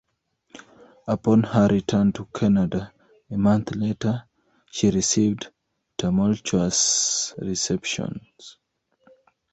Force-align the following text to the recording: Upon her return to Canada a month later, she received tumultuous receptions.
Upon 1.07 1.43
her 1.43 1.67
return 1.67 2.11
to 2.13 2.25
Canada 2.33 2.91
a 3.29 3.37
month 3.37 3.75
later, 3.75 4.27
she 4.71 4.89
received 4.89 5.51
tumultuous 5.95 7.35
receptions. 7.37 8.57